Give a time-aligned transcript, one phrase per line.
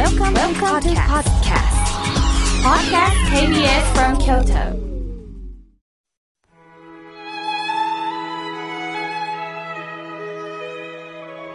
[0.00, 1.68] Welcome, Welcome to podcast.
[2.64, 4.72] Podcast KBS from Kyoto.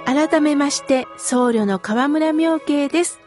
[0.05, 3.19] 改めまして、僧侶の河村明慶です。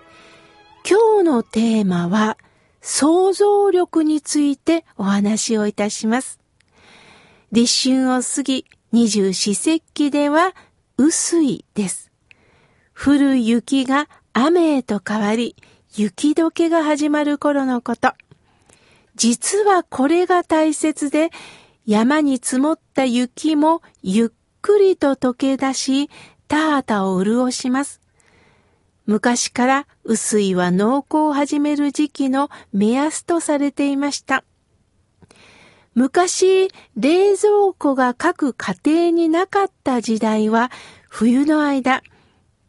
[0.89, 2.39] 今日のテーマは、
[2.81, 6.39] 想像力についてお話をいたします。
[7.51, 10.55] 立春を過ぎ、二十四節気では、
[10.97, 12.13] 雨水です。
[12.95, 14.09] 降る雪が
[14.45, 15.57] 雨へと変わり、
[15.97, 18.13] 雪解けが始まる頃のこと。
[19.17, 21.31] 実はこれが大切で、
[21.87, 24.29] 山に積もった雪もゆっ
[24.63, 26.09] くりと溶け出し、
[26.47, 28.01] 田畑を潤します。
[29.07, 34.45] 昔から雨水は農耕を始める時期の目安とされていました。
[35.95, 40.71] 昔、冷蔵庫が各家庭になかった時代は、
[41.09, 42.03] 冬の間、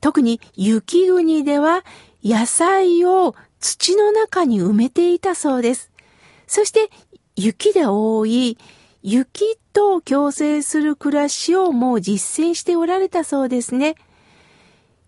[0.02, 1.84] 特に雪国では
[2.24, 5.92] 野菜を土の中に埋めていたそうです。
[6.48, 6.90] そして
[7.36, 8.58] 雪で覆い、
[9.02, 13.96] 雪と共生する暮らしをもう実践しておられたそうですね。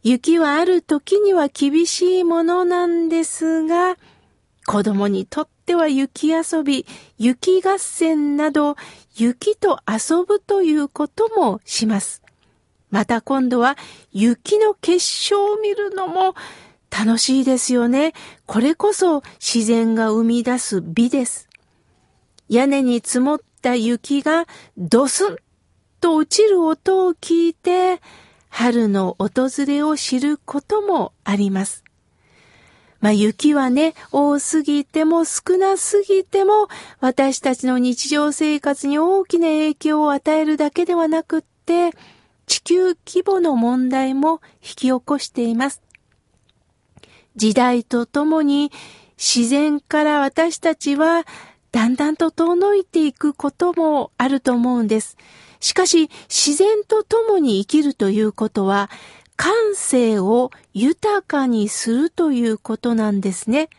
[0.03, 3.97] 雪はある時には厳しいものなんですが、
[4.65, 6.85] 子供にとっては雪遊び、
[7.17, 8.75] 雪合戦など、
[9.15, 12.21] 雪と遊ぶということもします。
[12.91, 13.77] また今度は
[14.11, 16.35] 雪の結晶を見るのも
[16.91, 18.13] 楽しいですよね。
[18.45, 21.49] これこそ自然が生み出す美です。
[22.49, 24.45] 屋根に積もった雪が
[24.77, 25.37] ドスン
[26.01, 28.01] と落ちる音を聞いて、
[28.49, 31.85] 春の訪れを知ることもあります。
[32.99, 36.67] まあ雪はね、多すぎても少なすぎても、
[36.99, 41.91] 私たちの日常生活に大きな影響を与えるだけではなくって、
[42.51, 45.81] 地球規模の問題も引き起こしています。
[47.37, 48.73] 時代とともに
[49.17, 51.23] 自然から私たちは
[51.71, 55.15] だんだんと遠のいていくこともあると思うんです。
[55.61, 58.89] しかし自然と共に生きるということは
[59.37, 63.69] 感性を豊かにするということなんですね。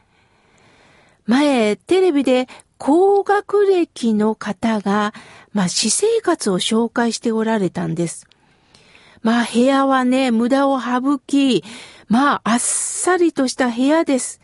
[1.26, 5.12] 前テレビで高学歴の方が、
[5.52, 8.31] まあ、私生活を紹介しておられたんです。
[9.22, 11.64] まあ部屋はね、無駄を省き、
[12.08, 14.40] まああっさりとした部屋です。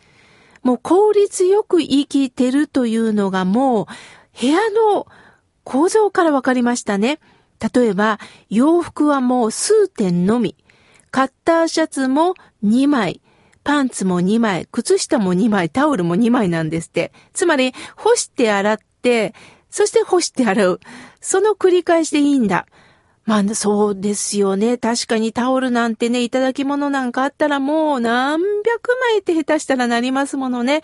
[0.63, 3.85] もう効率よく生きてるというのがもう
[4.39, 5.07] 部屋の
[5.63, 7.19] 構造からわかりましたね。
[7.73, 8.19] 例えば
[8.49, 10.55] 洋服はもう数点のみ。
[11.11, 13.21] カッターシャツも2枚。
[13.63, 14.67] パンツも2枚。
[14.71, 15.69] 靴下も2枚。
[15.69, 17.11] タオルも2枚なんですって。
[17.33, 19.33] つまり干して洗って、
[19.69, 20.79] そして干して洗う。
[21.19, 22.65] その繰り返しでいいんだ。
[23.29, 24.79] まあ、そうですよね。
[24.79, 30.81] 確かにタオルなんてね、いただき物なんかあったらもう何百枚って下手したらなりますものね。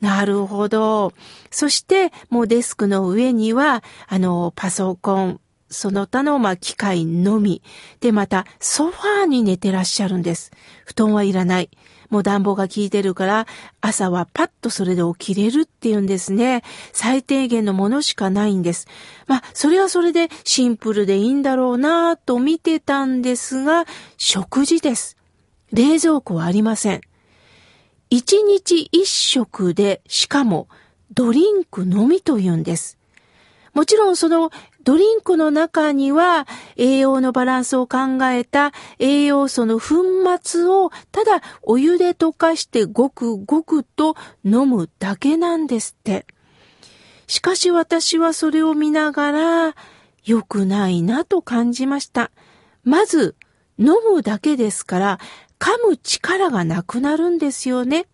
[0.00, 1.12] なるほど。
[1.52, 5.40] そして、もうデスクの上には、あの、パソコン、
[5.70, 7.62] その他の、まあ、機械のみ。
[8.00, 10.50] で、また、ソファーに寝てらっしゃるんです。
[10.86, 11.70] 布団はいらない。
[12.14, 13.46] もう暖房が効いてるから、
[13.80, 16.62] 朝はパッとそれで起きれるっていうんですね。
[16.92, 18.86] 最低限のものしかないんです。
[19.26, 23.84] まあ、それはそれでシンプルでいいんだろうなぁと見てたんですが、
[24.16, 25.16] 食事です。
[25.72, 27.00] 冷蔵庫はありません。
[28.10, 30.68] 一日一食で、しかも
[31.12, 32.96] ドリンクのみというんです。
[33.72, 34.52] もちろんその
[34.84, 36.46] ドリンクの中には
[36.76, 40.04] 栄養のバランスを考えた栄養素の粉
[40.42, 44.14] 末をただお湯で溶かしてごくごくと
[44.44, 46.26] 飲むだけなんですって。
[47.26, 49.76] しかし私はそれを見ながら
[50.24, 52.30] 良くないなと感じました。
[52.82, 53.36] まず
[53.78, 55.18] 飲むだけですから
[55.58, 58.06] 噛む力がなくなるんですよね。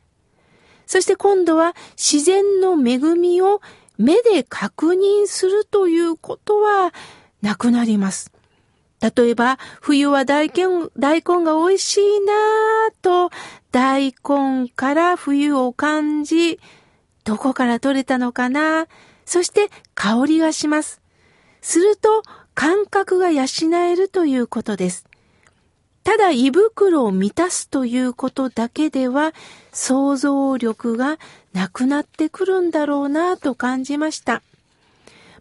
[0.87, 3.61] そして今度は自然の恵みを
[4.01, 6.93] 目で確認するということは
[7.43, 8.33] なくなります。
[9.01, 13.31] 例えば、冬は大根、大根が美味しいなぁと、
[13.73, 16.59] 大根から冬を感じ、
[17.25, 18.87] どこから取れたのかな
[19.25, 21.01] そして香りがします。
[21.61, 22.23] すると、
[22.55, 23.45] 感覚が養
[23.75, 25.07] えるということです。
[26.03, 29.33] ただ胃袋を満たすということだけでは
[29.71, 31.19] 想像力が
[31.53, 34.43] なくなってくるんだろうなと感じました。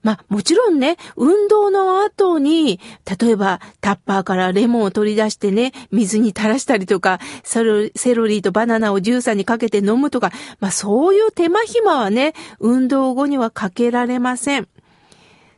[0.01, 2.79] まあもちろんね、運動の後に、
[3.19, 14.67] 例えばタッパーからレモンを取り出してね、水に垂らしたりとか、セロセロリとバナナをジューサーにかけて飲むとか、まあそういう手間暇はね、運動後にはかけられません。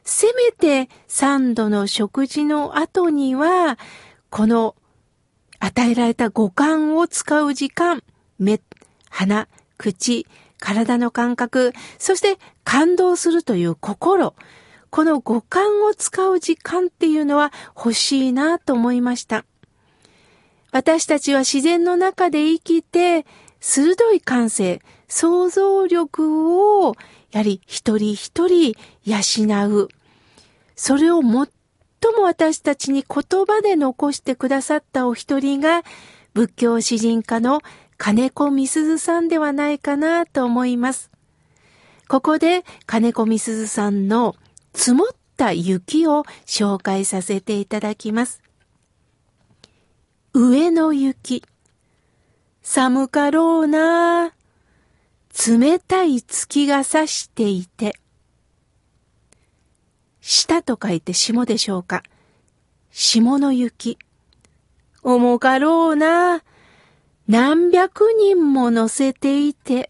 [0.04, 3.78] せめて3度の食事の後には、
[4.30, 4.76] この
[5.60, 8.04] 与えられた五感を使う時間、
[8.40, 8.60] 目、
[9.10, 9.48] 鼻、
[9.82, 10.28] 口、
[10.60, 14.36] 体の感覚、そして感動するという心、
[14.92, 19.44] この五感を使う時間っていうのは欲しいなと思いました。
[20.72, 23.26] 私たちは自然の中で生きて、
[23.60, 26.96] 鋭い感性、想像力を、
[27.32, 29.88] やはり一人一人養う。
[30.76, 31.48] それを最も
[32.24, 35.84] 私たちに言葉で残してくださったお一人が、
[36.34, 37.62] 仏教詩人家の
[38.04, 41.12] 金子みすずさんではないかなと思います。
[42.08, 44.36] ここで金子みすずさんの
[44.74, 45.08] 積もっ
[45.38, 48.42] た雪を紹介させていただきます。
[50.34, 51.44] 上の雪。
[52.64, 54.34] 寒かろうな。
[55.48, 58.00] 冷たい月が差していて。
[60.22, 62.02] 下と書いて霜でしょうか。
[62.90, 64.00] 霜の雪。
[65.04, 66.42] 重かろうな。
[67.32, 69.90] 何百人も乗せていて。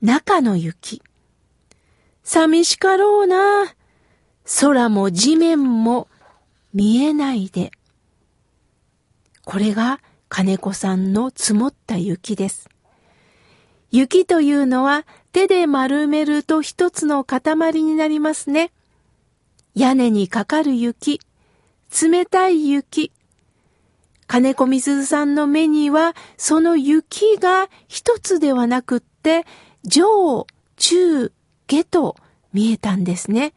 [0.00, 1.02] 中の雪。
[2.24, 3.72] 寂しかろうな。
[4.60, 6.08] 空も地面も
[6.74, 7.70] 見えないで。
[9.44, 12.68] これが金子さんの積もった雪です。
[13.92, 17.40] 雪というのは手で丸めると一つの塊
[17.84, 18.72] になりますね。
[19.76, 21.20] 屋根にかかる雪、
[22.02, 23.12] 冷たい雪。
[24.32, 29.44] 金子みすずさんの目にはその雪が一つではなくって、
[29.84, 30.46] 上、
[30.76, 31.30] 中、
[31.66, 32.16] 下と
[32.50, 33.52] 見えたんですね。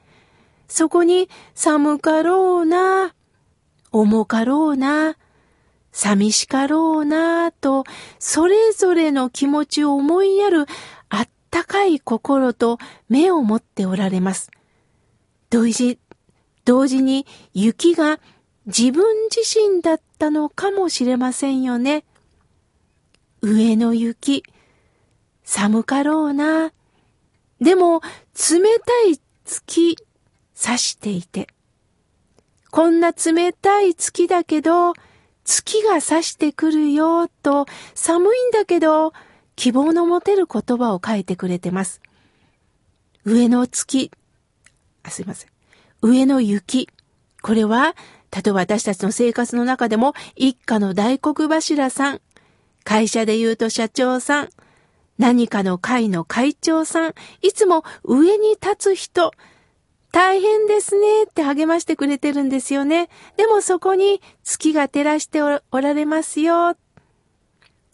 [0.68, 3.16] そこに寒かろうな、
[3.94, 5.16] 重かろうな、
[5.94, 7.86] 寂しかろうなと、
[8.19, 10.66] それぞれの気持ちを思いやる
[11.07, 14.51] あったかい心と目を持っておられます。
[15.50, 16.00] 同時、
[16.66, 18.19] 同時に雪が
[18.65, 22.03] 自分自身だったのかもしれませんよね。
[23.41, 24.44] 上の雪、
[25.44, 26.71] 寒かろうな、
[27.62, 28.01] でも、
[28.35, 29.97] 冷たい月、
[30.59, 31.47] 刺していて。
[32.71, 34.94] こんな冷たい月だけど、
[35.44, 39.13] 月が差してくるよ、と、寒いんだけど、
[39.56, 42.01] 希望の持てる言葉を書いてくれてます。
[43.23, 44.12] 上の月、
[45.03, 45.50] あ、すいません。
[46.01, 46.89] 上の雪。
[47.41, 47.95] これは、
[48.35, 52.21] 例えば私たちの生活の中でも、一家の大黒柱さん、
[52.83, 54.49] 会社で言うと社長さん、
[55.17, 59.31] 何かの会の会長さん、いつも上に立つ人、
[60.11, 63.09] 大変ですねって励ましてくれてるんですよね。
[63.37, 66.75] でもそこに月が照らしておられますよ。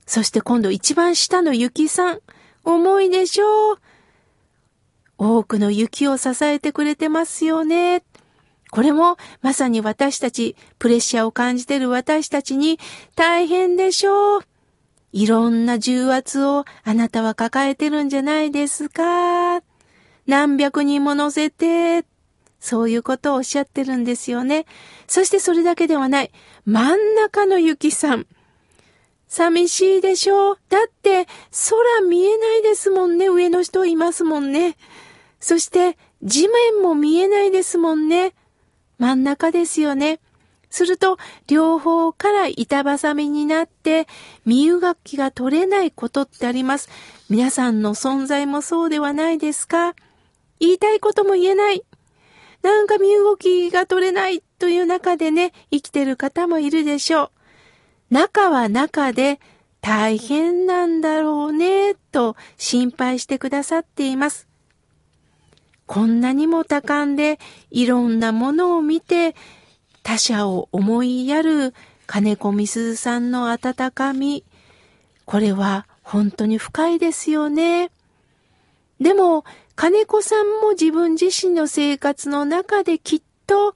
[0.07, 2.19] そして今度一番下の雪さん、
[2.63, 3.79] 重いでしょう。
[5.17, 8.03] 多くの雪を支えてくれてますよね。
[8.71, 12.79] これもまさに私たち、プレッシャーを感じている私たちに
[13.15, 14.41] 大変でしょう。
[15.11, 19.61] いろんな重圧をあなたは抱えてるんじゃないですか
[20.25, 22.05] 何百人も乗せて、
[22.61, 24.65] そういうことをおっしゃってるんですよね。
[25.05, 26.31] そしてそれだけではない。
[26.65, 28.25] 真ん中のゆきさん。
[29.27, 30.59] 寂しいでしょう。
[30.69, 33.27] だって空見えないですもんね。
[33.27, 34.77] 上の人いますもんね。
[35.41, 38.33] そして地面も見えないですもんね。
[39.01, 40.19] 真ん中ですよね。
[40.69, 41.17] すると、
[41.47, 44.07] 両方から板挟みになって、
[44.45, 46.87] 身動きが取れないことってあります。
[47.27, 49.95] 皆さんの存在もそうではないですか？
[50.59, 51.83] 言いたいことも言えない。
[52.61, 57.31] なんか身動きが取れないという中でね、生きてる方もいるでしょ
[58.11, 58.13] う。
[58.13, 59.39] 中は中で
[59.81, 64.47] 大変なんだろうね、と心配してくださっています。
[65.91, 67.37] こんなにも多感で
[67.69, 69.35] いろんなものを見て
[70.03, 71.73] 他者を思いやる
[72.07, 74.45] 金子みすずさんの温かみ。
[75.25, 77.91] これは本当に深いですよね。
[79.01, 79.43] でも、
[79.75, 83.75] 金子さんも自分自身の生活の中できっと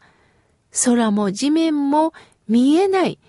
[0.85, 2.13] 空も地面も
[2.47, 3.19] 見えない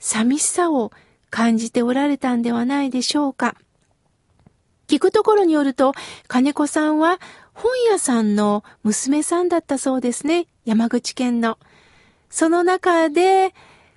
[0.00, 0.90] 寂しさを
[1.30, 3.54] 感じておられたんではないでしょうか。
[4.88, 5.94] 聞くところによると、
[6.26, 7.20] 金子さんは
[7.54, 10.46] 本屋さんの娘さんだったそうですね。
[10.64, 11.58] 山口県の。
[12.28, 13.54] その中で、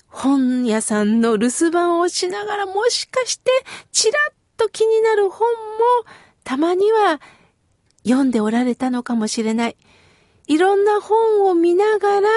[0.07, 3.51] 本屋さんの留守番をしながらもしかして
[3.91, 5.49] ちらっと気になる本も
[6.43, 7.19] たまには
[8.03, 9.77] 読んでおられたのかもしれない。
[10.47, 12.29] いろんな本を見ながら、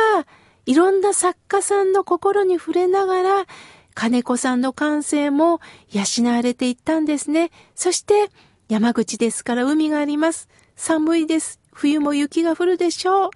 [0.66, 3.46] いろんな作家さんの心に触れながら、
[3.94, 5.60] 金子さんの感性も
[5.90, 7.50] 養われていったんですね。
[7.74, 8.30] そして
[8.68, 10.48] 山口ですから海があります。
[10.80, 11.60] 寒いです。
[11.74, 13.30] 冬も雪が降るでしょう。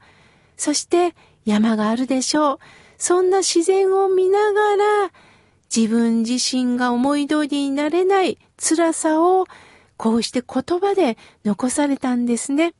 [0.57, 2.59] そして山があるでしょう。
[2.97, 5.13] そんな自然を見ながら、
[5.75, 9.45] 自分自身が思い通りになれない辛さを
[9.99, 12.73] こうして言葉で残されたんですね。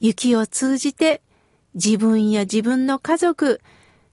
[0.00, 1.20] 雪を通じて
[1.74, 3.60] 自分や自分の家族、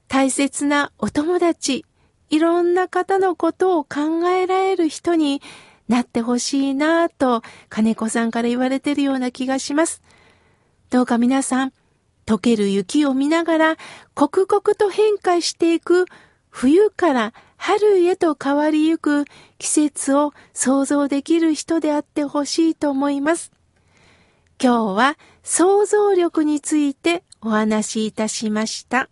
[0.10, 1.86] 大切なお友達、
[2.30, 5.42] いろんな方のことを考えられる人に
[5.88, 10.02] なってほしいなぁと金子さんから言われてるような気がします。
[10.90, 11.74] どうか皆さん、
[12.26, 13.78] 溶ける雪を見ながら
[14.14, 16.06] 刻々と変化していく
[16.50, 19.26] 冬から春へと変わりゆく
[19.58, 23.52] 季節を想像できる人であってほしいと思います。
[24.62, 29.10] 今日は想像力についてお話しいたしました。